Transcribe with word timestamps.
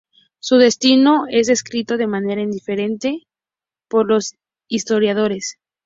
Su 0.39 0.57
destino 0.57 1.25
es 1.29 1.45
descrito 1.45 1.95
de 1.95 2.07
manera 2.07 2.43
diferente 2.43 3.27
por 3.87 4.07
los 4.07 4.33
historiadores. 4.67 5.59